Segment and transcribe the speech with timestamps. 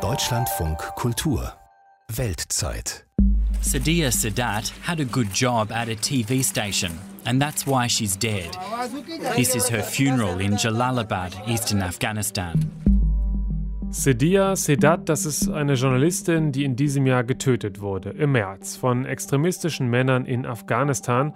[0.00, 1.52] Deutschlandfunk Kultur
[2.10, 3.04] Weltzeit
[3.62, 8.56] Sadia Sadat had a good job at a TV station, and that's why she's dead.
[9.36, 12.83] This is her funeral in Jalalabad, eastern Afghanistan.
[13.94, 19.06] Sedia Sedat, das ist eine Journalistin, die in diesem Jahr getötet wurde, im März, von
[19.06, 21.32] extremistischen Männern in Afghanistan,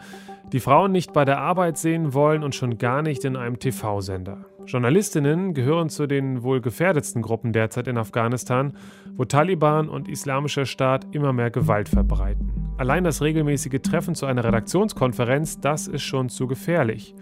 [0.52, 4.44] die Frauen nicht bei der Arbeit sehen wollen und schon gar nicht in einem TV-Sender.
[4.66, 8.76] Journalistinnen gehören zu den wohl gefährdetsten Gruppen derzeit in Afghanistan,
[9.16, 12.72] wo Taliban und Islamischer Staat immer mehr Gewalt verbreiten.
[12.76, 17.14] Allein das regelmäßige Treffen zu einer Redaktionskonferenz, das ist schon zu gefährlich.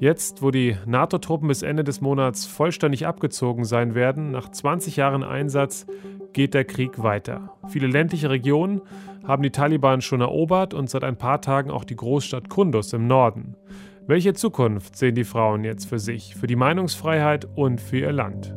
[0.00, 5.24] Jetzt, wo die NATO-Truppen bis Ende des Monats vollständig abgezogen sein werden, nach 20 Jahren
[5.24, 5.86] Einsatz,
[6.32, 7.56] geht der Krieg weiter.
[7.68, 8.80] Viele ländliche Regionen
[9.26, 13.08] haben die Taliban schon erobert und seit ein paar Tagen auch die Großstadt Kunduz im
[13.08, 13.56] Norden.
[14.06, 18.54] Welche Zukunft sehen die Frauen jetzt für sich, für die Meinungsfreiheit und für ihr Land?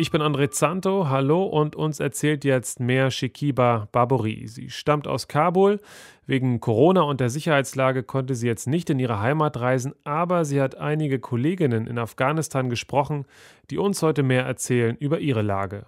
[0.00, 4.48] Ich bin André Zanto, hallo und uns erzählt jetzt mehr Shikiba Baburi.
[4.48, 5.78] Sie stammt aus Kabul.
[6.24, 10.58] Wegen Corona und der Sicherheitslage konnte sie jetzt nicht in ihre Heimat reisen, aber sie
[10.62, 13.26] hat einige Kolleginnen in Afghanistan gesprochen,
[13.68, 15.84] die uns heute mehr erzählen über ihre Lage.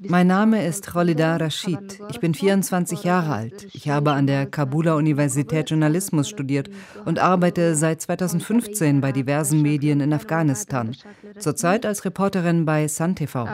[0.00, 2.00] Mein Name ist Khalida Rashid.
[2.10, 3.68] Ich bin 24 Jahre alt.
[3.72, 6.68] Ich habe an der Kabuler Universität Journalismus studiert
[7.04, 10.96] und arbeite seit 2015 bei diversen Medien in Afghanistan.
[11.38, 13.46] Zurzeit als Reporterin bei Sun TV.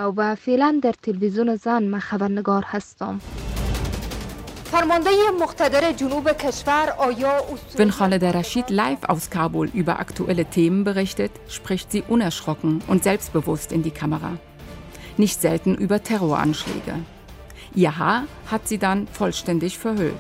[7.76, 13.72] Wenn Khaleda Rashid live aus Kabul über aktuelle Themen berichtet, spricht sie unerschrocken und selbstbewusst
[13.72, 14.38] in die Kamera
[15.20, 16.94] nicht selten über Terroranschläge.
[17.74, 20.18] Ihr Haar hat sie dann vollständig verhüllt.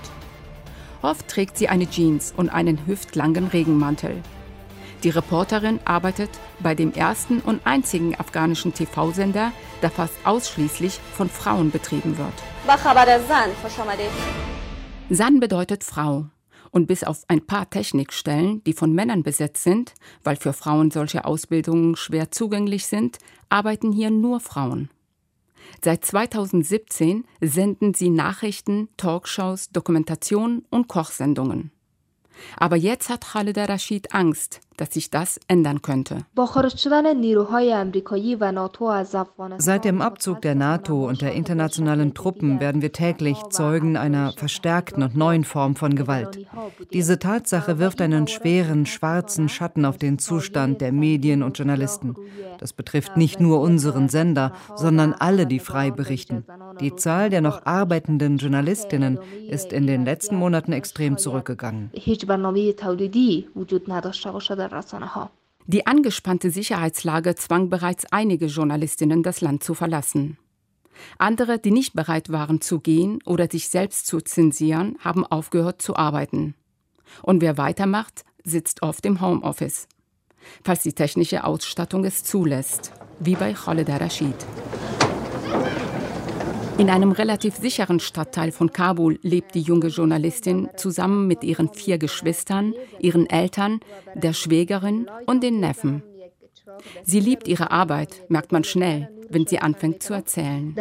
[1.02, 4.22] Oft trägt sie eine Jeans und einen hüftlangen Regenmantel.
[5.02, 11.70] Die Reporterin arbeitet bei dem ersten und einzigen afghanischen TV-Sender, der fast ausschließlich von Frauen
[11.70, 12.34] betrieben wird.
[15.08, 16.26] San bedeutet Frau.
[16.70, 21.24] Und bis auf ein paar Technikstellen, die von Männern besetzt sind, weil für Frauen solche
[21.24, 24.88] Ausbildungen schwer zugänglich sind, arbeiten hier nur Frauen.
[25.82, 31.72] Seit 2017 senden sie Nachrichten, Talkshows, Dokumentationen und Kochsendungen.
[32.56, 36.24] Aber jetzt hat Khalida Rashid Angst, dass sich das ändern könnte.
[39.58, 45.02] Seit dem Abzug der NATO und der internationalen Truppen werden wir täglich Zeugen einer verstärkten
[45.02, 46.46] und neuen Form von Gewalt.
[46.92, 52.14] Diese Tatsache wirft einen schweren, schwarzen Schatten auf den Zustand der Medien und Journalisten.
[52.58, 56.44] Das betrifft nicht nur unseren Sender, sondern alle, die frei berichten.
[56.80, 59.18] Die Zahl der noch arbeitenden Journalistinnen
[59.48, 61.90] ist in den letzten Monaten extrem zurückgegangen.
[65.66, 70.38] Die angespannte Sicherheitslage zwang bereits einige Journalistinnen, das Land zu verlassen.
[71.18, 75.96] Andere, die nicht bereit waren zu gehen oder sich selbst zu zensieren, haben aufgehört zu
[75.96, 76.54] arbeiten.
[77.22, 79.88] Und wer weitermacht, sitzt oft im Homeoffice,
[80.64, 84.34] falls die technische Ausstattung es zulässt, wie bei Khaled Rashid.
[86.80, 91.98] In einem relativ sicheren Stadtteil von Kabul lebt die junge Journalistin zusammen mit ihren vier
[91.98, 93.80] Geschwistern, ihren Eltern,
[94.14, 96.02] der Schwägerin und den Neffen.
[97.04, 100.74] Sie liebt ihre Arbeit, merkt man schnell, wenn sie anfängt zu erzählen.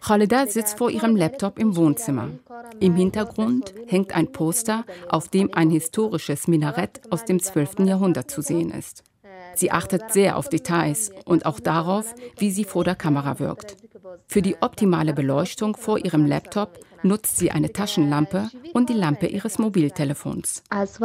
[0.00, 2.28] Khalida sitzt vor ihrem Laptop im Wohnzimmer.
[2.80, 7.86] Im Hintergrund hängt ein Poster, auf dem ein historisches Minarett aus dem 12.
[7.86, 9.04] Jahrhundert zu sehen ist.
[9.54, 13.76] Sie achtet sehr auf Details und auch darauf, wie sie vor der Kamera wirkt.
[14.26, 19.58] Für die optimale Beleuchtung vor ihrem Laptop nutzt sie eine Taschenlampe und die Lampe ihres
[19.58, 20.62] Mobiltelefons.
[20.70, 21.00] Als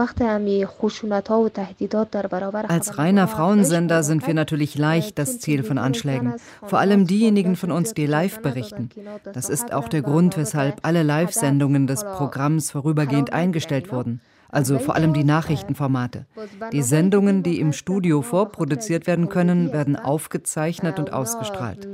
[2.98, 6.36] reiner Frauensender sind wir natürlich leicht das Ziel von Anschlägen.
[6.66, 8.90] Vor allem diejenigen von uns, die live berichten.
[9.34, 14.96] Das ist auch der Grund, weshalb alle Live-Sendungen des Programms vorübergehend eingestellt wurden also vor
[14.96, 16.26] allem die Nachrichtenformate.
[16.72, 21.88] Die Sendungen, die im Studio vorproduziert werden können, werden aufgezeichnet und ausgestrahlt.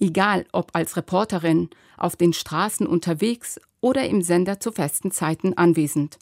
[0.00, 6.18] Egal ob als Reporterin, auf den Straßen unterwegs oder im Sender zu festen Zeiten anwesend.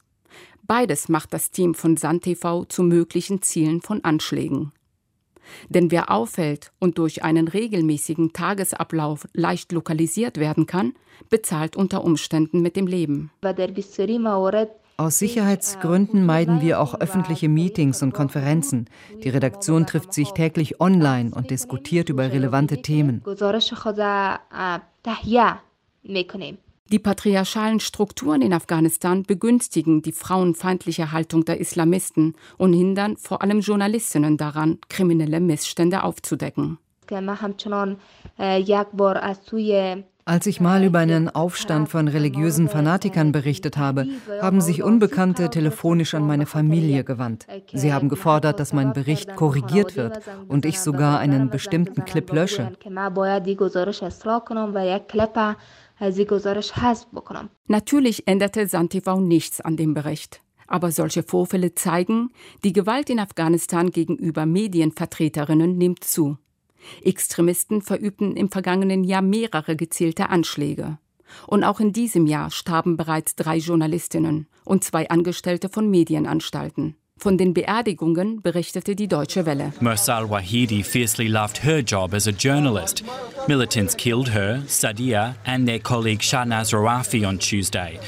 [0.63, 4.73] Beides macht das Team von SanTV zu möglichen Zielen von Anschlägen.
[5.69, 10.95] Denn wer auffällt und durch einen regelmäßigen Tagesablauf leicht lokalisiert werden kann,
[11.29, 13.31] bezahlt unter Umständen mit dem Leben.
[15.01, 18.85] Aus Sicherheitsgründen meiden wir auch öffentliche Meetings und Konferenzen.
[19.25, 23.23] Die Redaktion trifft sich täglich online und diskutiert über relevante Themen.
[26.93, 33.61] Die patriarchalen Strukturen in Afghanistan begünstigen die frauenfeindliche Haltung der Islamisten und hindern vor allem
[33.61, 36.79] Journalistinnen daran, kriminelle Missstände aufzudecken.
[40.27, 44.07] Als ich mal über einen Aufstand von religiösen Fanatikern berichtet habe,
[44.41, 47.47] haben sich Unbekannte telefonisch an meine Familie gewandt.
[47.73, 52.71] Sie haben gefordert, dass mein Bericht korrigiert wird und ich sogar einen bestimmten Clip lösche.
[57.67, 60.41] Natürlich änderte SanTV nichts an dem Bericht.
[60.67, 62.31] Aber solche Vorfälle zeigen,
[62.65, 66.39] die Gewalt in Afghanistan gegenüber Medienvertreterinnen nimmt zu.
[67.03, 70.99] Extremisten verübten im vergangenen Jahr mehrere gezielte Anschläge.
[71.47, 76.97] Und auch in diesem Jahr starben bereits drei Journalistinnen und zwei Angestellte von Medienanstalten.
[77.23, 79.75] Von den Beerdigungen berichtete die Deutsche Welle.
[79.83, 83.05] Wahidi fiercely loved her job as a journalist.
[83.47, 88.01] Militants killed her, Sadia, and their colleague Shahnaz Rawafi on Tuesday.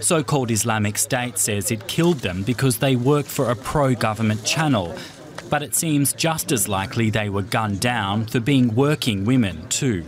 [0.00, 4.44] So called Islamic State says it killed them because they worked for a pro government
[4.44, 4.94] channel.
[5.48, 10.04] But it seems just as likely they were gunned down for being working women, too.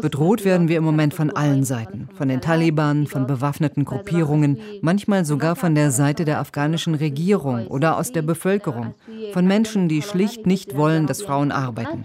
[0.00, 5.24] Bedroht werden wir im Moment von allen Seiten, von den Taliban, von bewaffneten Gruppierungen, manchmal
[5.24, 8.94] sogar von der Seite der afghanischen Regierung oder aus der Bevölkerung,
[9.32, 12.04] von Menschen, die schlicht nicht wollen, dass Frauen arbeiten.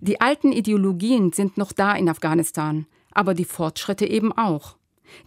[0.00, 4.76] Die alten Ideologien sind noch da in Afghanistan, aber die Fortschritte eben auch.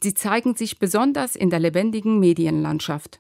[0.02, 3.19] Sie zeigen sich besonders in der lebendigen Medienlandschaft.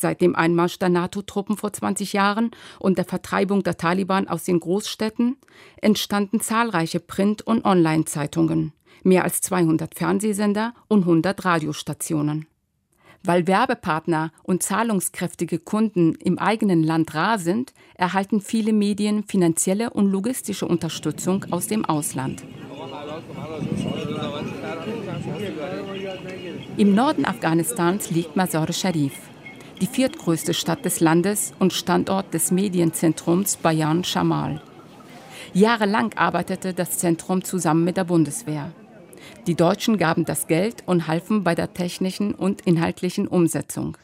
[0.00, 4.60] Seit dem Einmarsch der NATO-Truppen vor 20 Jahren und der Vertreibung der Taliban aus den
[4.60, 5.36] Großstädten
[5.82, 8.72] entstanden zahlreiche Print- und Online-Zeitungen,
[9.02, 12.46] mehr als 200 Fernsehsender und 100 Radiostationen.
[13.24, 20.12] Weil Werbepartner und zahlungskräftige Kunden im eigenen Land rar sind, erhalten viele Medien finanzielle und
[20.12, 22.44] logistische Unterstützung aus dem Ausland.
[26.76, 29.27] Im Norden Afghanistans liegt Mazar Sharif,
[29.80, 34.62] die viertgrößte Stadt des Landes und Standort des Medienzentrums Bayan Shamal.
[35.54, 38.72] Jahrelang arbeitete das Zentrum zusammen mit der Bundeswehr.
[39.46, 43.96] Die Deutschen gaben das Geld und halfen bei der technischen und inhaltlichen Umsetzung.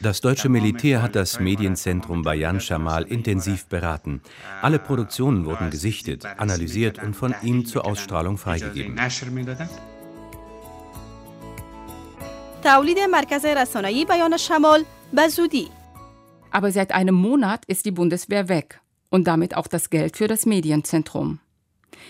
[0.00, 4.20] Das deutsche Militär hat das Medienzentrum Bayan Shamal intensiv beraten.
[4.62, 8.96] Alle Produktionen wurden gesichtet, analysiert und von ihm zur Ausstrahlung freigegeben.
[16.50, 20.44] Aber seit einem Monat ist die Bundeswehr weg und damit auch das Geld für das
[20.44, 21.38] Medienzentrum.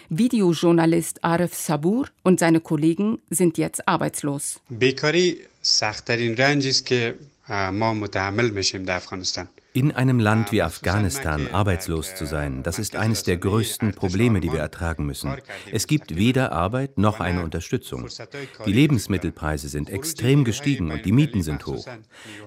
[0.09, 4.61] Videojournalist Arif Sabur und seine Kollegen sind jetzt arbeitslos.
[9.73, 14.53] In einem Land wie Afghanistan arbeitslos zu sein, das ist eines der größten Probleme, die
[14.53, 15.35] wir ertragen müssen.
[15.73, 18.07] Es gibt weder Arbeit noch eine Unterstützung.
[18.67, 21.87] Die Lebensmittelpreise sind extrem gestiegen und die Mieten sind hoch.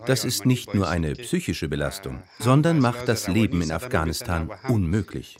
[0.06, 5.36] Das ist nicht nur eine psychische Belastung, sondern macht das Leben in Afghanistan unmöglich.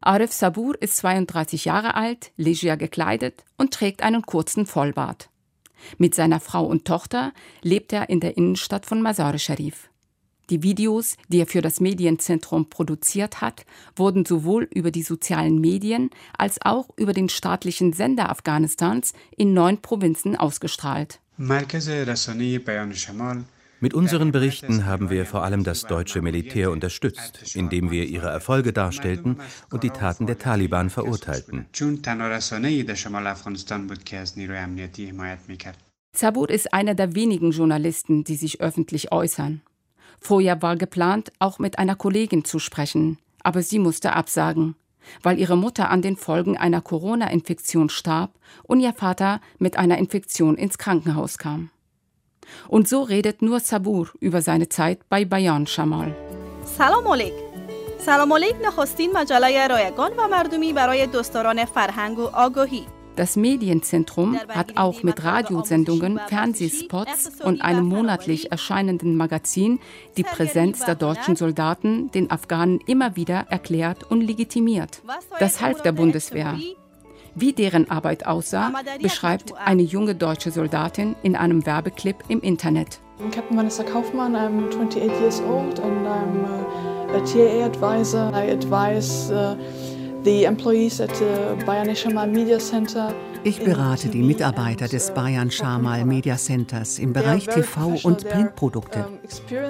[0.00, 5.30] Arif Sabur ist 32 Jahre alt, leger gekleidet und trägt einen kurzen Vollbart.
[5.96, 7.32] Mit seiner Frau und Tochter
[7.62, 9.90] lebt er in der Innenstadt von Mazar Sharif.
[10.50, 13.66] Die Videos, die er für das Medienzentrum produziert hat,
[13.96, 19.82] wurden sowohl über die sozialen Medien als auch über den staatlichen Sender Afghanistans in neun
[19.82, 21.20] Provinzen ausgestrahlt.
[23.80, 28.72] Mit unseren Berichten haben wir vor allem das deutsche Militär unterstützt, indem wir ihre Erfolge
[28.72, 29.38] darstellten
[29.70, 31.66] und die Taten der Taliban verurteilten.
[36.12, 39.60] Zabur ist einer der wenigen Journalisten, die sich öffentlich äußern.
[40.20, 44.74] Vorher war geplant, auch mit einer Kollegin zu sprechen, aber sie musste absagen,
[45.22, 48.32] weil ihre Mutter an den Folgen einer Corona-Infektion starb
[48.64, 51.70] und ihr Vater mit einer Infektion ins Krankenhaus kam.
[52.67, 56.13] Und so redet nur Sabur über seine Zeit bei Bayan Shamal.
[56.77, 57.33] سلام علیک
[58.05, 64.75] سلام علیک نخستین مجله رایگان و مردمی برای دوستداران فرهنگ و آگاهی Das Medienzentrum hat
[64.75, 69.79] auch mit Radiosendungen, Fernsehspots und einem monatlich erscheinenden Magazin
[70.17, 75.03] die Präsenz der deutschen Soldaten den Afghanen immer wieder erklärt und legitimiert.
[75.39, 76.57] Das half der Bundeswehr.
[77.34, 83.00] Wie deren Arbeit aussah, beschreibt eine junge deutsche Soldatin in einem Werbeclip im Internet.
[83.32, 88.30] Captain Vanessa Kaufmann, I'm 28 years old and I'm uh, a TAA advisor.
[88.32, 89.56] I advise uh,
[90.24, 93.12] the employees at the Bayanischama Media Center
[93.44, 99.06] Ich berate die Mitarbeiter des Bayern Schamal Media Centers im Bereich TV und Printprodukte.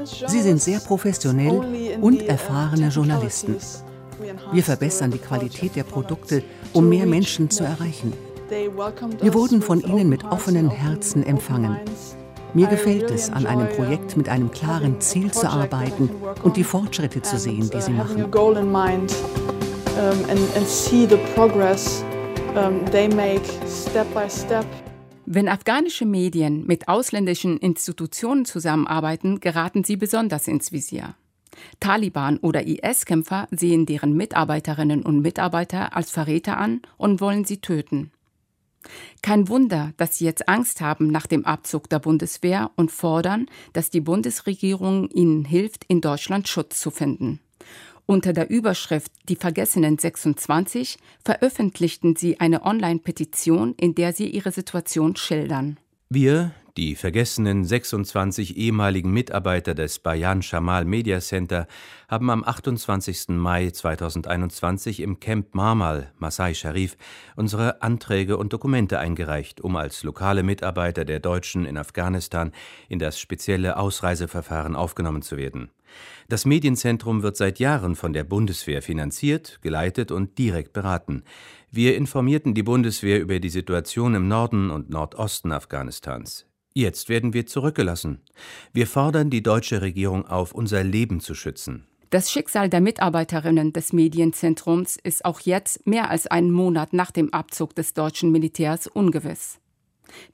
[0.04, 3.56] Sie sind sehr professionell und erfahrene Journalisten.
[4.52, 8.12] Wir verbessern die Qualität der Produkte, um mehr Menschen zu erreichen.
[8.48, 11.76] Wir wurden von ihnen mit offenen Herzen empfangen.
[12.54, 16.10] Mir gefällt es, an einem Projekt mit einem klaren Ziel zu arbeiten
[16.42, 18.24] und die Fortschritte zu sehen, die sie machen.
[25.26, 31.14] Wenn afghanische Medien mit ausländischen Institutionen zusammenarbeiten, geraten sie besonders ins Visier.
[31.80, 38.10] Taliban oder IS-Kämpfer sehen deren Mitarbeiterinnen und Mitarbeiter als Verräter an und wollen sie töten.
[39.22, 43.90] Kein Wunder, dass sie jetzt Angst haben nach dem Abzug der Bundeswehr und fordern, dass
[43.90, 47.40] die Bundesregierung ihnen hilft, in Deutschland Schutz zu finden.
[48.06, 55.14] Unter der Überschrift Die Vergessenen 26 veröffentlichten sie eine Online-Petition, in der sie ihre Situation
[55.16, 55.78] schildern.
[56.08, 61.66] Wir, die vergessenen 26 ehemaligen Mitarbeiter des Bayan Shamal Media Center
[62.06, 63.30] haben am 28.
[63.30, 66.96] Mai 2021 im Camp Marmal, Masai Sharif,
[67.34, 72.52] unsere Anträge und Dokumente eingereicht, um als lokale Mitarbeiter der Deutschen in Afghanistan
[72.88, 75.70] in das spezielle Ausreiseverfahren aufgenommen zu werden.
[76.28, 81.24] Das Medienzentrum wird seit Jahren von der Bundeswehr finanziert, geleitet und direkt beraten.
[81.72, 86.44] Wir informierten die Bundeswehr über die Situation im Norden und Nordosten Afghanistans.
[86.78, 88.20] Jetzt werden wir zurückgelassen.
[88.72, 91.88] Wir fordern die deutsche Regierung auf, unser Leben zu schützen.
[92.10, 97.34] Das Schicksal der Mitarbeiterinnen des Medienzentrums ist auch jetzt, mehr als einen Monat nach dem
[97.34, 99.58] Abzug des deutschen Militärs, ungewiss.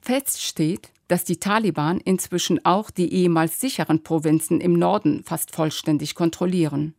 [0.01, 6.13] Fest steht, dass die Taliban inzwischen auch die ehemals sicheren Provinzen im Norden fast vollständig
[6.13, 6.93] kontrollieren.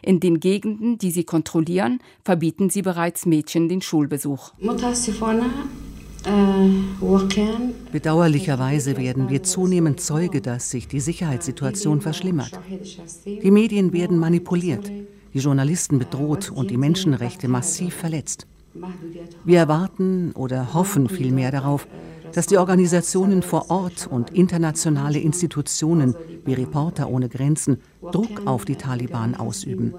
[0.00, 4.52] In den Gegenden, die sie kontrollieren, verbieten sie bereits Mädchen den Schulbesuch.
[7.92, 12.58] Bedauerlicherweise werden wir zunehmend Zeuge, dass sich die Sicherheitssituation verschlimmert.
[13.24, 14.90] Die Medien werden manipuliert,
[15.34, 18.46] die Journalisten bedroht und die Menschenrechte massiv verletzt.
[19.44, 21.86] Wir erwarten oder hoffen vielmehr darauf,
[22.32, 26.14] dass die Organisationen vor Ort und internationale Institutionen
[26.44, 27.78] wie Reporter ohne Grenzen
[28.12, 29.94] Druck auf die Taliban ausüben.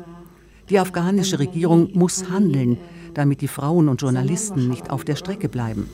[0.70, 2.78] Die afghanische Regierung muss handeln,
[3.18, 5.90] damit die Frauen und Journalisten nicht auf der Strecke bleiben.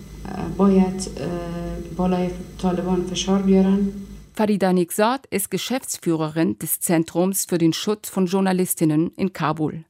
[4.35, 9.85] Farida Nixad ist Geschäftsführerin des Zentrums für den Schutz von Journalistinnen in Kabul.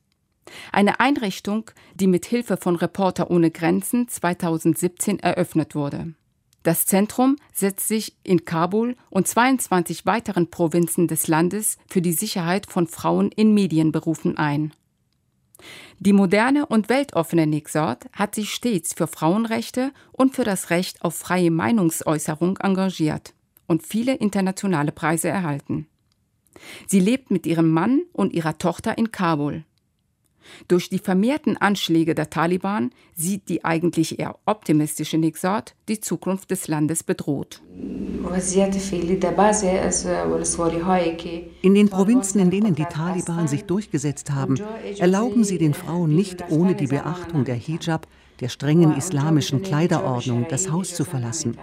[0.71, 6.13] Eine Einrichtung, die mit Hilfe von Reporter ohne Grenzen 2017 eröffnet wurde.
[6.61, 12.67] Das Zentrum setzt sich in Kabul und 22 weiteren Provinzen des Landes für die Sicherheit
[12.67, 14.73] von Frauen in Medienberufen ein.
[15.99, 21.15] Die moderne und weltoffene Nixort hat sich stets für Frauenrechte und für das Recht auf
[21.15, 23.33] freie Meinungsäußerung engagiert
[23.67, 25.87] und viele internationale Preise erhalten.
[26.87, 29.63] Sie lebt mit ihrem Mann und ihrer Tochter in Kabul.
[30.67, 36.67] Durch die vermehrten Anschläge der Taliban sieht die eigentlich eher optimistische Nixat die Zukunft des
[36.67, 37.61] Landes bedroht.
[41.61, 44.55] In den Provinzen, in denen die Taliban sich durchgesetzt haben,
[44.97, 48.07] erlauben sie den Frauen nicht ohne die Beachtung der Hijab,
[48.39, 51.57] der strengen islamischen Kleiderordnung, das Haus zu verlassen.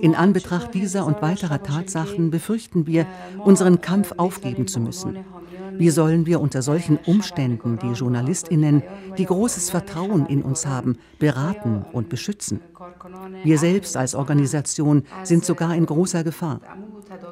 [0.00, 3.06] In Anbetracht dieser und weiterer Tatsachen befürchten wir,
[3.44, 5.18] unseren Kampf aufgeben zu müssen.
[5.78, 8.82] Wie sollen wir unter solchen Umständen die Journalistinnen,
[9.16, 12.60] die großes Vertrauen in uns haben, beraten und beschützen?
[13.44, 16.60] Wir selbst als Organisation sind sogar in großer Gefahr.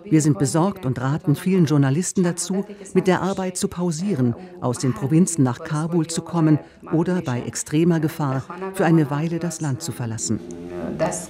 [0.05, 4.93] Wir sind besorgt und raten vielen Journalisten dazu, mit der Arbeit zu pausieren, aus den
[4.93, 6.59] Provinzen nach Kabul zu kommen
[6.93, 8.43] oder bei extremer Gefahr
[8.75, 10.41] für eine Weile das Land zu verlassen.
[10.99, 11.29] Das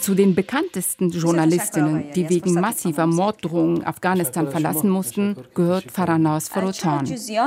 [0.00, 7.04] Zu den bekanntesten Journalistinnen, die wegen massiver Morddrohungen Afghanistan verlassen mussten, gehört Faranas Forotan.
[7.04, 7.40] Die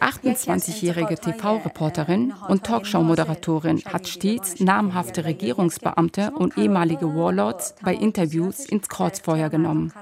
[0.00, 9.50] 28-jährige TV-Reporterin und Talkshow-Moderatorin hat stets namhafte Regierungsbeamte und ehemalige Warlords bei Interviews ins Kreuzfeuer
[9.50, 9.92] genommen.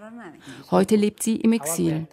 [0.70, 2.06] Heute lebt sie im Exil.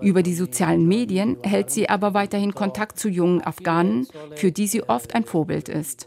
[0.00, 4.06] Über die sozialen Medien hält sie aber weiterhin Kontakt zu jungen Afghanen,
[4.36, 6.06] für die sie oft ein Vorbild ist.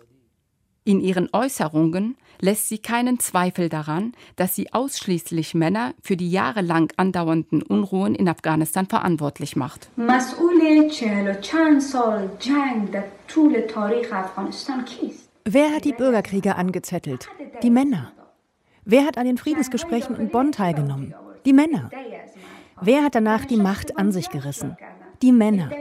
[0.85, 6.91] In ihren Äußerungen lässt sie keinen Zweifel daran, dass sie ausschließlich Männer für die jahrelang
[6.97, 9.89] andauernden Unruhen in Afghanistan verantwortlich macht.
[15.45, 17.29] Wer hat die Bürgerkriege angezettelt?
[17.61, 18.11] Die Männer.
[18.83, 21.13] Wer hat an den Friedensgesprächen in Bonn teilgenommen?
[21.45, 21.89] Die Männer.
[22.81, 24.75] Wer hat danach die Macht an sich gerissen?
[25.21, 25.71] Die Männer.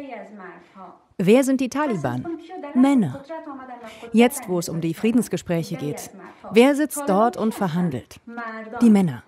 [1.19, 2.27] Wer sind die Taliban?
[2.75, 3.25] Männer.
[4.13, 6.11] Jetzt, wo es um die Friedensgespräche geht,
[6.53, 8.21] wer sitzt dort und verhandelt?
[8.81, 9.23] Die Männer.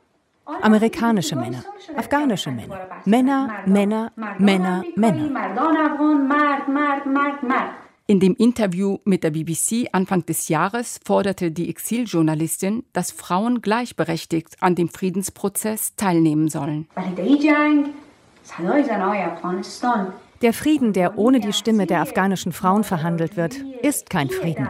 [0.61, 1.65] Amerikanische Männer,
[1.97, 5.33] afghanische Männer, Männer, Männer, Männer, Männer.
[8.07, 14.57] In dem Interview mit der BBC Anfang des Jahres forderte die Exiljournalistin, dass Frauen gleichberechtigt
[14.61, 16.87] an dem Friedensprozess teilnehmen sollen.
[20.45, 24.69] Der Frieden, der ohne die Stimme der afghanischen Frauen verhandelt wird, ist kein Frieden.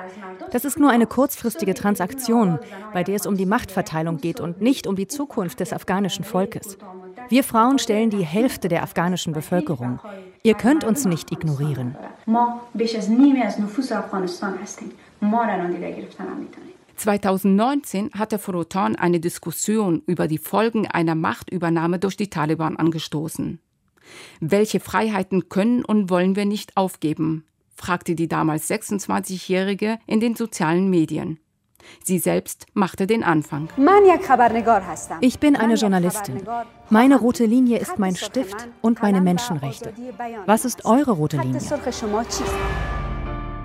[0.52, 2.60] Das ist nur eine kurzfristige Transaktion,
[2.92, 6.78] bei der es um die Machtverteilung geht und nicht um die Zukunft des afghanischen Volkes.
[7.28, 9.98] Wir Frauen stellen die Hälfte der afghanischen Bevölkerung.
[10.44, 11.96] Ihr könnt uns nicht ignorieren.
[16.96, 23.58] 2019 hatte Forotan eine Diskussion über die Folgen einer Machtübernahme durch die Taliban angestoßen.
[24.40, 27.44] Welche Freiheiten können und wollen wir nicht aufgeben?
[27.74, 31.38] fragte die damals 26-Jährige in den sozialen Medien.
[32.02, 33.68] Sie selbst machte den Anfang.
[35.20, 36.42] Ich bin eine Journalistin.
[36.90, 39.92] Meine rote Linie ist mein Stift und meine Menschenrechte.
[40.46, 41.60] Was ist eure rote Linie?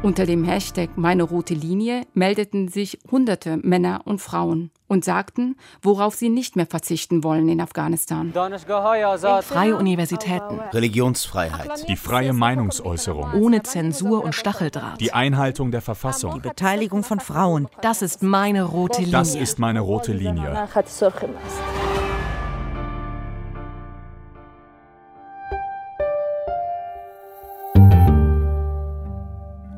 [0.01, 6.15] Unter dem Hashtag Meine rote Linie meldeten sich hunderte Männer und Frauen und sagten, worauf
[6.15, 8.31] sie nicht mehr verzichten wollen in Afghanistan.
[8.31, 10.59] Freie Universitäten.
[10.71, 11.87] Religionsfreiheit.
[11.89, 13.33] Die freie Meinungsäußerung.
[13.33, 15.01] Ohne Zensur und Stacheldraht.
[15.01, 16.35] Die Einhaltung der Verfassung.
[16.35, 17.67] Die Beteiligung von Frauen.
[17.81, 19.11] Das ist meine rote Linie.
[19.11, 20.69] Das ist meine rote Linie.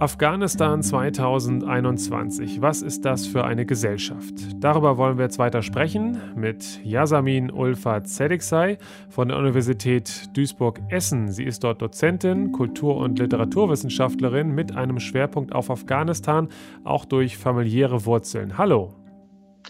[0.01, 2.59] Afghanistan 2021.
[2.59, 4.33] Was ist das für eine Gesellschaft?
[4.55, 8.79] Darüber wollen wir jetzt weiter sprechen mit Yasamin Ulfa Zediksay
[9.09, 11.31] von der Universität Duisburg-Essen.
[11.31, 16.49] Sie ist dort Dozentin, Kultur- und Literaturwissenschaftlerin mit einem Schwerpunkt auf Afghanistan,
[16.83, 18.57] auch durch familiäre Wurzeln.
[18.57, 18.95] Hallo.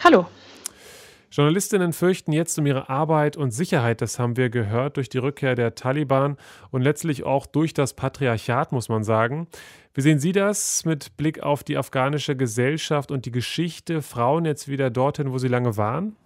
[0.02, 0.28] Hallo.
[1.34, 5.56] Journalistinnen fürchten jetzt um ihre Arbeit und Sicherheit, das haben wir gehört, durch die Rückkehr
[5.56, 6.36] der Taliban
[6.72, 9.48] und letztlich auch durch das Patriarchat, muss man sagen.
[9.94, 14.68] Wie sehen Sie das mit Blick auf die afghanische Gesellschaft und die Geschichte, Frauen jetzt
[14.68, 16.18] wieder dorthin, wo sie lange waren?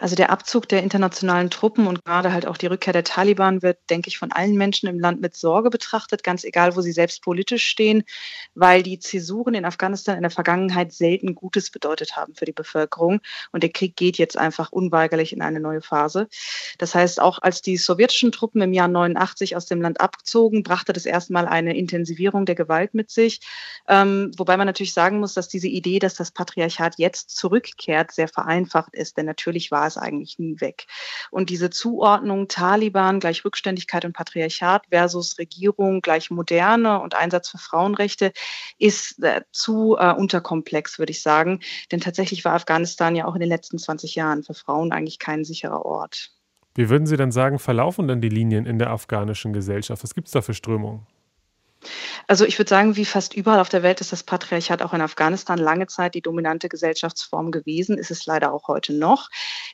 [0.00, 3.78] Also der Abzug der internationalen Truppen und gerade halt auch die Rückkehr der Taliban wird,
[3.90, 7.20] denke ich, von allen Menschen im Land mit Sorge betrachtet, ganz egal, wo sie selbst
[7.22, 8.04] politisch stehen,
[8.54, 13.20] weil die Zäsuren in Afghanistan in der Vergangenheit selten Gutes bedeutet haben für die Bevölkerung.
[13.50, 16.28] Und der Krieg geht jetzt einfach unweigerlich in eine neue Phase.
[16.78, 20.92] Das heißt, auch als die sowjetischen Truppen im Jahr 89 aus dem Land abzogen, brachte
[20.92, 23.40] das erstmal eine Intensivierung der Gewalt mit sich.
[23.88, 28.28] Ähm, wobei man natürlich sagen muss, dass diese Idee, dass das Patriarchat jetzt zurückkehrt, sehr
[28.28, 29.16] vereinfacht ist.
[29.16, 30.86] Denn natürlich war es eigentlich nie weg.
[31.30, 37.58] Und diese Zuordnung Taliban gleich Rückständigkeit und Patriarchat versus Regierung gleich Moderne und Einsatz für
[37.58, 38.32] Frauenrechte
[38.78, 41.60] ist äh, zu äh, unterkomplex, würde ich sagen.
[41.90, 45.44] Denn tatsächlich war Afghanistan ja auch in den letzten 20 Jahren für Frauen eigentlich kein
[45.44, 46.30] sicherer Ort.
[46.74, 50.04] Wie würden Sie denn sagen, verlaufen dann die Linien in der afghanischen Gesellschaft?
[50.04, 51.06] Was gibt es da für Strömungen?
[52.26, 55.00] Also ich würde sagen, wie fast überall auf der Welt ist das Patriarchat auch in
[55.00, 59.28] Afghanistan lange Zeit die dominante Gesellschaftsform gewesen, ist es leider auch heute noch.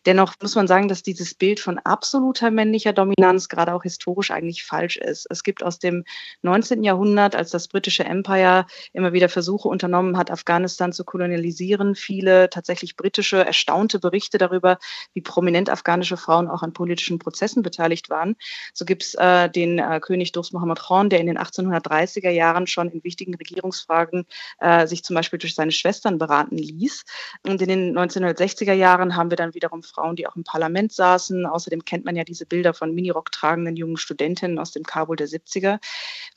[0.07, 4.65] Dennoch muss man sagen, dass dieses Bild von absoluter männlicher Dominanz gerade auch historisch eigentlich
[4.65, 5.27] falsch ist.
[5.31, 6.05] Es gibt aus dem
[6.43, 6.85] 19.
[6.85, 12.97] Jahrhundert, als das britische Empire immer wieder Versuche unternommen hat, Afghanistan zu kolonialisieren, viele tatsächlich
[12.97, 14.79] britische erstaunte Berichte darüber,
[15.15, 18.37] wie prominent afghanische Frauen auch an politischen Prozessen beteiligt waren.
[18.75, 22.31] So gibt es äh, den äh, König Durst Mohammed Khan, der in den 1830 30er
[22.31, 24.27] Jahren schon in wichtigen Regierungsfragen
[24.61, 27.05] äh, sich zum Beispiel durch seine Schwestern beraten ließ.
[27.47, 31.47] Und in den 1960er Jahren haben wir dann wiederum Frauen, die auch im Parlament saßen.
[31.47, 35.29] Außerdem kennt man ja diese Bilder von Minirock tragenden jungen Studentinnen aus dem Kabul der
[35.29, 35.79] 70er.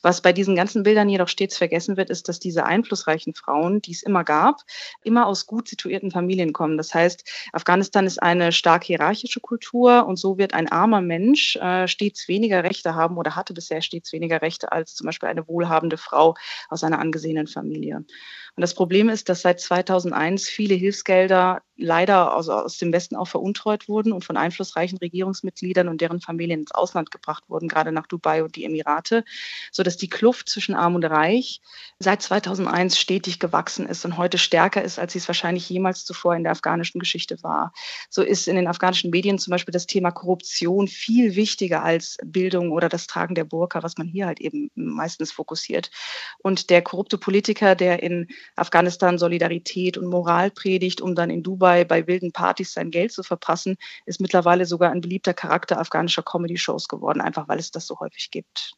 [0.02, 3.92] Was bei diesen ganzen Bildern jedoch stets vergessen wird, ist, dass diese einflussreichen Frauen, die
[3.92, 4.62] es immer gab,
[5.02, 6.76] immer aus gut situierten Familien kommen.
[6.76, 11.88] Das heißt, Afghanistan ist eine stark hierarchische Kultur und so wird ein armer Mensch äh,
[11.88, 15.96] stets weniger Rechte haben oder hatte bisher stets weniger Rechte als zum Beispiel eine wohlhabende
[15.96, 16.34] Frau
[16.68, 17.96] aus einer angesehenen Familie.
[17.96, 23.28] Und das Problem ist, dass seit 2001 viele Hilfsgelder leider aus, aus dem Westen auch
[23.28, 28.06] veruntreut wurden und von einflussreichen Regierungsmitgliedern und deren Familien ins Ausland gebracht wurden, gerade nach
[28.06, 29.24] Dubai und die Emirate,
[29.70, 31.60] sodass die Kluft zwischen Arm und Reich
[32.00, 36.34] seit 2001 stetig gewachsen ist und heute stärker ist, als sie es wahrscheinlich jemals zuvor
[36.34, 37.72] in der afghanischen Geschichte war.
[38.10, 42.72] So ist in den afghanischen Medien zum Beispiel das Thema Korruption viel wichtiger als Bildung
[42.72, 45.90] oder das Tragen der Burka, was man hier halt eben meistens fokussiert.
[46.38, 51.67] Und der korrupte Politiker, der in Afghanistan Solidarität und Moral predigt, um dann in Dubai
[51.68, 53.76] bei, bei wilden Partys sein Geld zu verpassen,
[54.06, 58.30] ist mittlerweile sogar ein beliebter Charakter afghanischer Comedy-Shows geworden, einfach weil es das so häufig
[58.30, 58.72] gibt.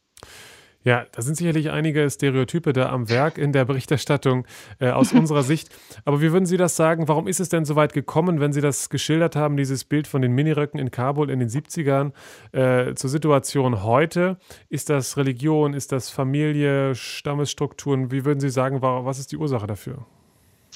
[0.82, 4.44] Ja, da sind sicherlich einige Stereotype da am Werk in der Berichterstattung
[4.80, 5.68] äh, aus unserer Sicht.
[6.04, 7.06] Aber wie würden Sie das sagen?
[7.06, 10.20] Warum ist es denn so weit gekommen, wenn Sie das geschildert haben, dieses Bild von
[10.20, 12.10] den Miniröcken in Kabul in den 70ern,
[12.50, 14.36] äh, zur Situation heute?
[14.68, 15.74] Ist das Religion?
[15.74, 16.96] Ist das Familie?
[16.96, 18.10] Stammesstrukturen?
[18.10, 20.06] Wie würden Sie sagen, was ist die Ursache dafür?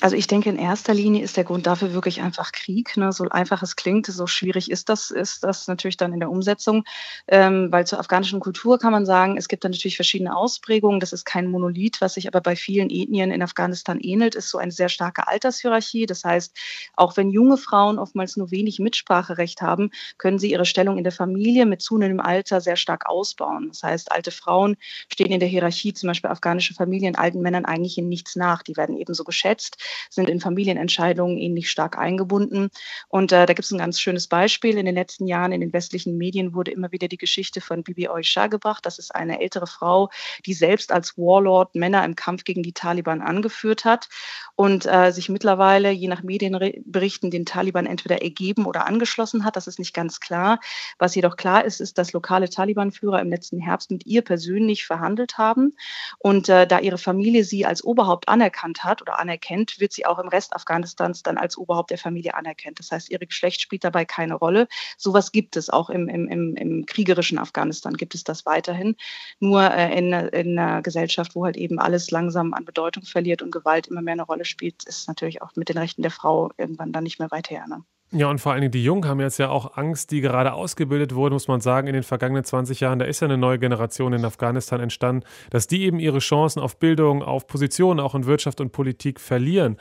[0.01, 2.97] Also ich denke, in erster Linie ist der Grund dafür wirklich einfach Krieg.
[2.97, 3.13] Ne?
[3.13, 6.85] So einfach es klingt, so schwierig ist das, ist das natürlich dann in der Umsetzung.
[7.29, 10.99] Ähm, weil zur afghanischen Kultur kann man sagen, es gibt da natürlich verschiedene Ausprägungen.
[10.99, 14.59] Das ist kein Monolith, was sich aber bei vielen Ethnien in Afghanistan ähnelt, ist so
[14.59, 16.07] eine sehr starke Altershierarchie.
[16.07, 16.57] Das heißt,
[16.97, 21.13] auch wenn junge Frauen oftmals nur wenig Mitspracherecht haben, können sie ihre Stellung in der
[21.13, 23.69] Familie mit zunehmendem Alter sehr stark ausbauen.
[23.69, 24.77] Das heißt, alte Frauen
[25.13, 28.65] stehen in der Hierarchie, zum Beispiel afghanische Familien, alten Männern eigentlich in nichts nach.
[28.65, 29.79] Die werden ebenso geschätzt
[30.11, 32.71] sind in Familienentscheidungen ähnlich stark eingebunden.
[33.09, 34.79] Und äh, da gibt es ein ganz schönes Beispiel.
[34.79, 38.09] In den letzten Jahren in den westlichen Medien wurde immer wieder die Geschichte von Bibi
[38.09, 38.87] Oisha gebracht.
[38.87, 40.11] Das ist eine ältere Frau,
[40.47, 44.09] die selbst als Warlord Männer im Kampf gegen die Taliban angeführt hat
[44.57, 49.57] und äh, sich mittlerweile, je nach Medienberichten, den Taliban entweder ergeben oder angeschlossen hat.
[49.57, 50.61] Das ist nicht ganz klar.
[50.99, 55.39] Was jedoch klar ist, ist, dass lokale Taliban-Führer im letzten Herbst mit ihr persönlich verhandelt
[55.39, 55.75] haben.
[56.19, 60.19] Und äh, da ihre Familie sie als Oberhaupt anerkannt hat oder anerkennt, wird sie auch
[60.19, 62.79] im Rest Afghanistans dann als Oberhaupt der Familie anerkannt.
[62.79, 64.69] Das heißt, ihre Geschlecht spielt dabei keine Rolle.
[64.97, 68.97] Sowas gibt es auch im, im, im, im kriegerischen Afghanistan, gibt es das weiterhin.
[69.41, 73.51] Nur äh, in, in einer Gesellschaft, wo halt eben alles langsam an Bedeutung verliert und
[73.51, 76.93] Gewalt immer mehr eine Rolle spielt, ist natürlich auch mit den Rechten der Frau irgendwann
[76.93, 77.67] dann nicht mehr weit her.
[77.69, 77.85] Ne?
[78.17, 81.17] Ja, und vor allen Dingen die Jungen haben jetzt ja auch Angst, die gerade ausgebildet
[81.17, 83.01] wurden, muss man sagen, in den vergangenen 20 Jahren.
[83.01, 86.79] Da ist ja eine neue Generation in Afghanistan entstanden, dass die eben ihre Chancen auf
[86.79, 89.79] Bildung, auf Positionen auch in Wirtschaft und Politik verlieren.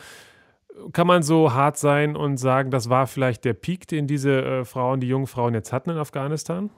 [0.93, 4.65] Kann man so hart sein und sagen, das war vielleicht der Peak, den diese äh,
[4.65, 6.72] Frauen, die jungen Frauen jetzt hatten in Afghanistan?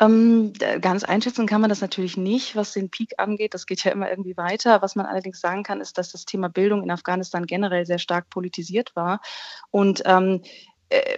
[0.00, 3.54] Ähm, ganz einschätzen kann man das natürlich nicht, was den Peak angeht.
[3.54, 4.82] Das geht ja immer irgendwie weiter.
[4.82, 8.30] Was man allerdings sagen kann, ist, dass das Thema Bildung in Afghanistan generell sehr stark
[8.30, 9.20] politisiert war.
[9.70, 10.48] Und ähm, äh,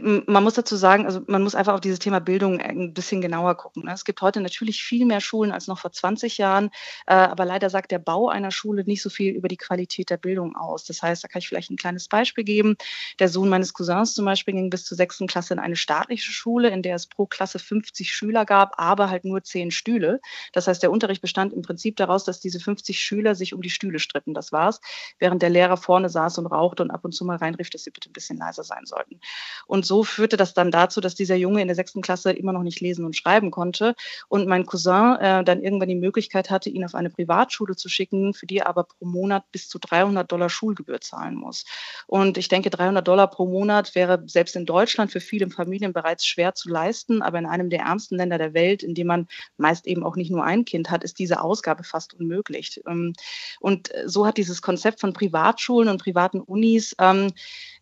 [0.01, 3.57] man muss dazu sagen, also man muss einfach auf dieses Thema Bildung ein bisschen genauer
[3.57, 3.85] gucken.
[3.85, 3.93] Ne?
[3.93, 6.71] Es gibt heute natürlich viel mehr Schulen als noch vor 20 Jahren,
[7.07, 10.17] äh, aber leider sagt der Bau einer Schule nicht so viel über die Qualität der
[10.17, 10.85] Bildung aus.
[10.85, 12.77] Das heißt, da kann ich vielleicht ein kleines Beispiel geben.
[13.19, 16.69] Der Sohn meines Cousins zum Beispiel ging bis zur sechsten Klasse in eine staatliche Schule,
[16.69, 20.21] in der es pro Klasse 50 Schüler gab, aber halt nur zehn Stühle.
[20.53, 23.71] Das heißt, der Unterricht bestand im Prinzip daraus, dass diese 50 Schüler sich um die
[23.71, 24.35] Stühle stritten.
[24.35, 24.81] Das war's,
[25.19, 27.91] während der Lehrer vorne saß und rauchte und ab und zu mal reinrief, dass sie
[27.91, 29.21] bitte ein bisschen leiser sein sollten.
[29.67, 32.63] Und so führte das dann dazu, dass dieser Junge in der sechsten Klasse immer noch
[32.63, 33.95] nicht lesen und schreiben konnte.
[34.29, 38.35] Und mein Cousin äh, dann irgendwann die Möglichkeit hatte, ihn auf eine Privatschule zu schicken,
[38.35, 41.65] für die er aber pro Monat bis zu 300 Dollar Schulgebühr zahlen muss.
[42.07, 46.27] Und ich denke, 300 Dollar pro Monat wäre selbst in Deutschland für viele Familien bereits
[46.27, 47.23] schwer zu leisten.
[47.23, 50.31] Aber in einem der ärmsten Länder der Welt, in dem man meist eben auch nicht
[50.31, 52.81] nur ein Kind hat, ist diese Ausgabe fast unmöglich.
[52.87, 53.15] Ähm,
[53.61, 57.33] und so hat dieses Konzept von Privatschulen und privaten Unis ähm,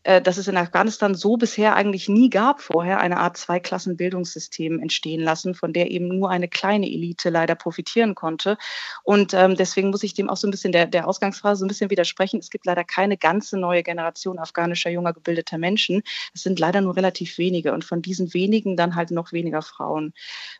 [0.04, 5.22] äh, dass es in Afghanistan so bisher eigentlich nie gab vorher, eine Art Zweiklassenbildungssystem entstehen
[5.22, 8.58] lassen, von der eben nur eine kleine Elite leider profitieren konnte.
[9.02, 11.68] Und ähm, deswegen muss ich dem auch so ein bisschen der, der Ausgangsphase so ein
[11.68, 12.38] bisschen widersprechen.
[12.40, 16.02] Es gibt leider keine ganze neue Generation afghanischer junger gebildeter Menschen.
[16.34, 20.12] Es sind leider nur relativ wenige und von diesen wenigen dann halt noch weniger Frauen.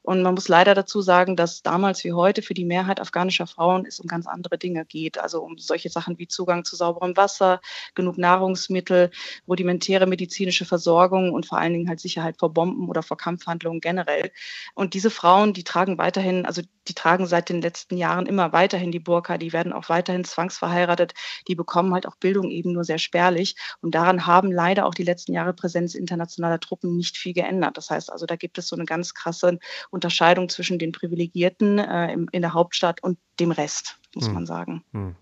[0.02, 3.84] Und man muss leider dazu sagen, dass damals wie heute für die Mehrheit afghanischer Frauen
[3.84, 5.18] es um ganz andere Dinge geht.
[5.18, 7.60] Also um solche Sachen wie Zugang zu sauberem Wasser,
[7.94, 9.10] genug Nahrungsmittel,
[9.46, 14.30] rudimentäre medizinische Versorgung und vor allen Dingen halt Sicherheit vor Bomben oder vor Kampfhandlungen generell.
[14.74, 18.92] Und diese Frauen, die tragen weiterhin, also die tragen seit den letzten Jahren immer weiterhin
[18.92, 21.14] die Burka, die werden auch weiterhin zwangsverheiratet,
[21.48, 23.56] die bekommen halt auch Bildung eben nur sehr spärlich.
[23.80, 27.76] Und daran haben leider auch die letzten Jahre Präsenz internationaler Truppen nicht viel geändert.
[27.76, 29.58] Das heißt also, da gibt es so eine ganz krasse
[29.90, 34.34] Unterscheidung zwischen den Privilegierten äh, in der Hauptstadt und dem Rest, muss hm.
[34.34, 34.84] man sagen.
[34.92, 35.16] Hm.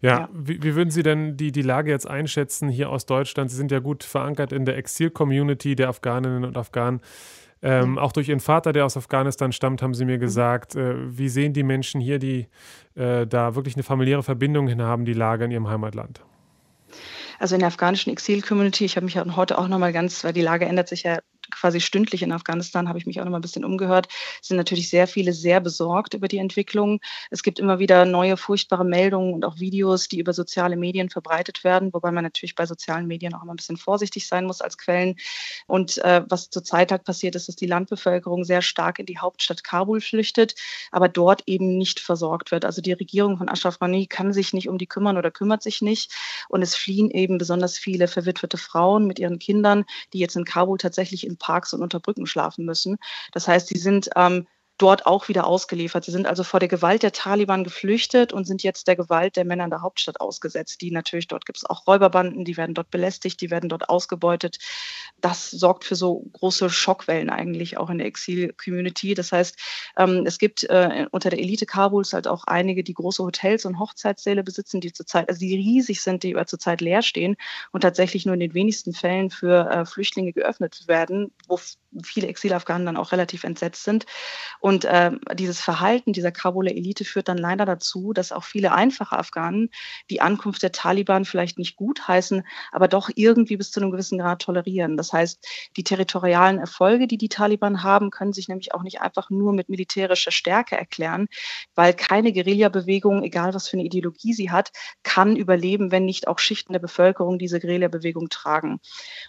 [0.00, 0.28] Ja, ja.
[0.32, 3.50] Wie, wie, würden Sie denn die, die Lage jetzt einschätzen hier aus Deutschland?
[3.50, 7.00] Sie sind ja gut verankert in der Exil-Community der Afghaninnen und Afghanen.
[7.62, 7.98] Ähm, mhm.
[7.98, 10.20] Auch durch Ihren Vater, der aus Afghanistan stammt, haben Sie mir mhm.
[10.20, 10.76] gesagt.
[10.76, 12.48] Äh, wie sehen die Menschen hier, die
[12.94, 16.20] äh, da wirklich eine familiäre Verbindung hin haben, die Lage in ihrem Heimatland?
[17.38, 20.42] Also in der afghanischen Exil-Community, ich habe mich ja heute auch nochmal ganz, weil die
[20.42, 21.18] Lage ändert sich ja
[21.50, 24.08] quasi stündlich in Afghanistan, habe ich mich auch noch mal ein bisschen umgehört,
[24.42, 27.00] sind natürlich sehr viele sehr besorgt über die Entwicklung.
[27.30, 31.64] Es gibt immer wieder neue furchtbare Meldungen und auch Videos, die über soziale Medien verbreitet
[31.64, 34.78] werden, wobei man natürlich bei sozialen Medien auch immer ein bisschen vorsichtig sein muss als
[34.78, 35.16] Quellen.
[35.66, 39.64] Und äh, was zurzeit halt passiert ist, dass die Landbevölkerung sehr stark in die Hauptstadt
[39.64, 40.54] Kabul flüchtet,
[40.90, 42.64] aber dort eben nicht versorgt wird.
[42.64, 45.82] Also die Regierung von Ashraf Ghani kann sich nicht um die kümmern oder kümmert sich
[45.82, 46.12] nicht.
[46.48, 50.78] Und es fliehen eben besonders viele verwitwete Frauen mit ihren Kindern, die jetzt in Kabul
[50.78, 52.96] tatsächlich in Parks und unter Brücken schlafen müssen.
[53.32, 54.46] Das heißt, sie sind ähm,
[54.78, 56.04] dort auch wieder ausgeliefert.
[56.04, 59.44] Sie sind also vor der Gewalt der Taliban geflüchtet und sind jetzt der Gewalt der
[59.44, 60.80] Männer in der Hauptstadt ausgesetzt.
[60.82, 64.58] Die natürlich, dort gibt es auch Räuberbanden, die werden dort belästigt, die werden dort ausgebeutet.
[65.20, 69.14] Das sorgt für so große Schockwellen eigentlich auch in der Exil-Community.
[69.14, 69.58] Das heißt,
[69.96, 73.78] ähm, es gibt äh, unter der Elite Kabuls halt auch einige, die große Hotels und
[73.78, 77.36] Hochzeitssäle besitzen, die zurzeit, also die riesig sind, die zurzeit leer stehen
[77.72, 81.58] und tatsächlich nur in den wenigsten Fällen für äh, Flüchtlinge geöffnet werden, wo
[82.04, 84.06] viele Exilafghanen dann auch relativ entsetzt sind.
[84.60, 89.18] Und äh, dieses Verhalten dieser Kabuler Elite führt dann leider dazu, dass auch viele einfache
[89.18, 89.70] Afghanen
[90.10, 94.18] die Ankunft der Taliban vielleicht nicht gut heißen, aber doch irgendwie bis zu einem gewissen
[94.18, 94.96] Grad tolerieren.
[94.96, 99.30] Das heißt, die territorialen Erfolge, die die Taliban haben, können sich nämlich auch nicht einfach
[99.30, 101.26] nur mit militärischer Stärke erklären,
[101.74, 104.70] weil keine Guerillabewegung, egal was für eine Ideologie sie hat,
[105.02, 108.80] kann überleben, wenn nicht auch Schichten der Bevölkerung diese Guerillabewegung tragen.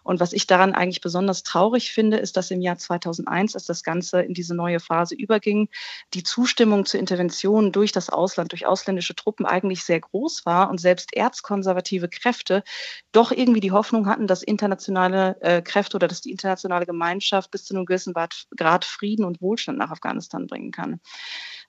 [0.03, 3.83] Und was ich daran eigentlich besonders traurig finde, ist, dass im Jahr 2001, als das
[3.83, 5.69] Ganze in diese neue Phase überging,
[6.13, 10.79] die Zustimmung zur Intervention durch das Ausland, durch ausländische Truppen eigentlich sehr groß war und
[10.79, 12.63] selbst erzkonservative Kräfte
[13.11, 17.65] doch irgendwie die Hoffnung hatten, dass internationale äh, Kräfte oder dass die internationale Gemeinschaft bis
[17.65, 20.99] zu einem gewissen Grad Frieden und Wohlstand nach Afghanistan bringen kann.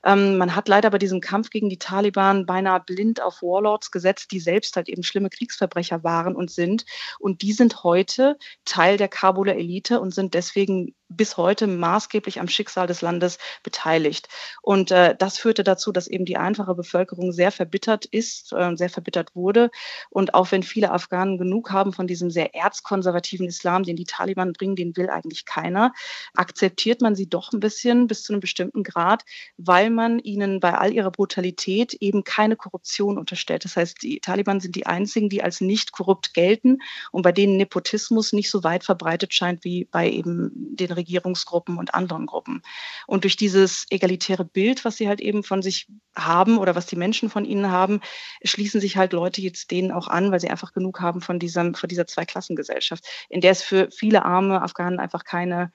[0.08, 4.32] Ähm, man hat leider bei diesem Kampf gegen die Taliban beinahe blind auf Warlords gesetzt,
[4.32, 6.86] die selbst halt eben schlimme Kriegsverbrecher waren und sind.
[7.18, 12.48] Und die sind heute Teil der Kabuler Elite und sind deswegen bis heute maßgeblich am
[12.48, 14.28] Schicksal des Landes beteiligt.
[14.62, 18.90] Und äh, das führte dazu, dass eben die einfache Bevölkerung sehr verbittert ist, äh, sehr
[18.90, 19.70] verbittert wurde.
[20.10, 24.52] Und auch wenn viele Afghanen genug haben von diesem sehr erzkonservativen Islam, den die Taliban
[24.52, 25.92] bringen, den will eigentlich keiner,
[26.34, 29.24] akzeptiert man sie doch ein bisschen bis zu einem bestimmten Grad,
[29.56, 33.64] weil man ihnen bei all ihrer Brutalität eben keine Korruption unterstellt.
[33.64, 36.78] Das heißt, die Taliban sind die einzigen, die als nicht korrupt gelten
[37.12, 41.94] und bei denen Nepotismus nicht so weit verbreitet scheint wie bei eben den Regierungsgruppen und
[41.94, 42.62] anderen Gruppen.
[43.06, 46.96] Und durch dieses egalitäre Bild, was sie halt eben von sich haben oder was die
[46.96, 48.00] Menschen von ihnen haben,
[48.44, 51.74] schließen sich halt Leute jetzt denen auch an, weil sie einfach genug haben von, diesem,
[51.74, 55.72] von dieser Zweiklassengesellschaft, in der es für viele arme Afghanen einfach keine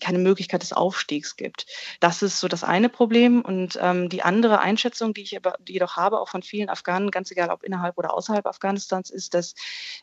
[0.00, 1.66] keine Möglichkeit des Aufstiegs gibt.
[2.00, 3.40] Das ist so das eine Problem.
[3.40, 7.30] Und ähm, die andere Einschätzung, die ich aber jedoch habe, auch von vielen Afghanen, ganz
[7.30, 9.54] egal ob innerhalb oder außerhalb Afghanistans, ist, dass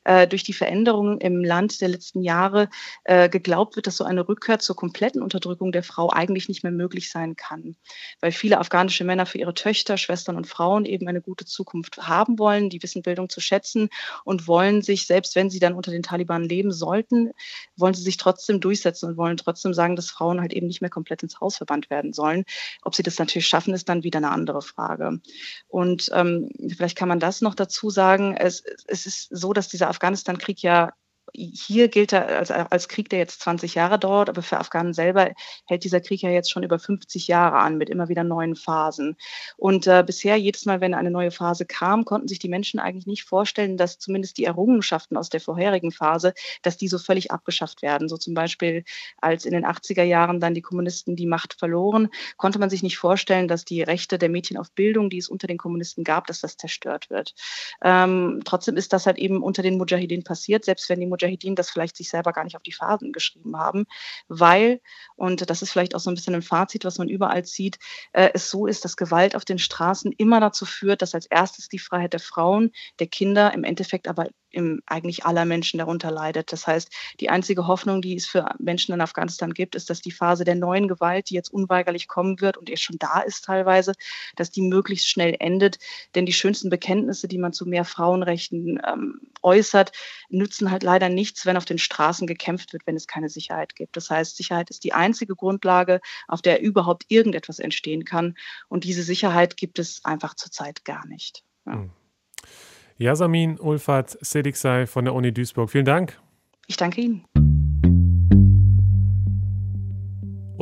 [0.03, 2.69] äh, durch die Veränderungen im Land der letzten Jahre
[3.03, 6.71] äh, geglaubt wird, dass so eine Rückkehr zur kompletten Unterdrückung der Frau eigentlich nicht mehr
[6.71, 7.75] möglich sein kann.
[8.19, 12.39] Weil viele afghanische Männer für ihre Töchter, Schwestern und Frauen eben eine gute Zukunft haben
[12.39, 13.89] wollen, die wissen Bildung zu schätzen
[14.23, 17.32] und wollen sich, selbst wenn sie dann unter den Taliban leben sollten,
[17.75, 20.82] wollen sie sich trotzdem durchsetzen und wollen trotzdem sagen, sagen, dass Frauen halt eben nicht
[20.82, 22.46] mehr komplett ins Haus verbannt werden sollen.
[22.84, 25.19] Ob sie das natürlich schaffen, ist dann wieder eine andere Frage.
[25.67, 28.36] Und ähm, vielleicht kann man das noch dazu sagen.
[28.38, 30.93] Es, es ist so, dass dieser Afghanistan-Krieg ja
[31.33, 35.31] hier gilt er als, als Krieg, der jetzt 20 Jahre dauert, aber für Afghanen selber
[35.65, 39.15] hält dieser Krieg ja jetzt schon über 50 Jahre an mit immer wieder neuen Phasen.
[39.57, 43.07] Und äh, bisher, jedes Mal, wenn eine neue Phase kam, konnten sich die Menschen eigentlich
[43.07, 47.81] nicht vorstellen, dass zumindest die Errungenschaften aus der vorherigen Phase, dass die so völlig abgeschafft
[47.81, 48.09] werden.
[48.09, 48.83] So zum Beispiel,
[49.17, 52.97] als in den 80er Jahren dann die Kommunisten die Macht verloren, konnte man sich nicht
[52.97, 56.41] vorstellen, dass die Rechte der Mädchen auf Bildung, die es unter den Kommunisten gab, dass
[56.41, 57.33] das zerstört wird.
[57.81, 61.69] Ähm, trotzdem ist das halt eben unter den Mujahideen passiert, selbst wenn die Mujahideen das
[61.69, 63.86] vielleicht sich selber gar nicht auf die Fahnen geschrieben haben,
[64.28, 64.82] weil,
[65.15, 67.78] und das ist vielleicht auch so ein bisschen ein Fazit, was man überall sieht,
[68.13, 71.69] äh, es so ist, dass Gewalt auf den Straßen immer dazu führt, dass als erstes
[71.69, 76.52] die Freiheit der Frauen, der Kinder, im Endeffekt aber im, eigentlich aller Menschen darunter leidet.
[76.52, 76.89] Das heißt,
[77.20, 80.56] die einzige Hoffnung, die es für Menschen in Afghanistan gibt, ist, dass die Phase der
[80.56, 83.94] neuen Gewalt, die jetzt unweigerlich kommen wird und jetzt schon da ist teilweise,
[84.36, 85.80] dass die möglichst schnell endet.
[86.16, 89.92] Denn die schönsten Bekenntnisse, die man zu mehr Frauenrechten ähm, äußert,
[90.30, 93.98] nützen halt leider nichts, wenn auf den Straßen gekämpft wird, wenn es keine Sicherheit gibt.
[93.98, 98.36] Das heißt, Sicherheit ist die einzige Grundlage, auf der überhaupt irgendetwas entstehen kann.
[98.70, 101.44] Und diese Sicherheit gibt es einfach zurzeit gar nicht.
[101.66, 101.74] Ja.
[101.74, 101.92] Hm.
[102.97, 105.69] Yasamin Ulfat Sediksay von der Uni Duisburg.
[105.69, 106.19] Vielen Dank.
[106.67, 107.25] Ich danke Ihnen.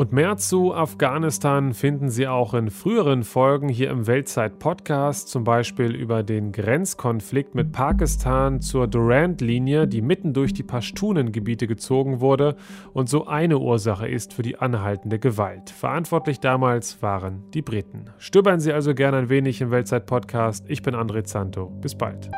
[0.01, 5.93] Und mehr zu Afghanistan finden Sie auch in früheren Folgen hier im Weltzeit-Podcast, zum Beispiel
[5.93, 12.55] über den Grenzkonflikt mit Pakistan zur Durand-Linie, die mitten durch die Pashtunen-Gebiete gezogen wurde
[12.93, 15.69] und so eine Ursache ist für die anhaltende Gewalt.
[15.69, 18.05] Verantwortlich damals waren die Briten.
[18.17, 20.65] Stöbern Sie also gerne ein wenig im Weltzeit-Podcast.
[20.67, 21.67] Ich bin André Zanto.
[21.79, 22.31] Bis bald.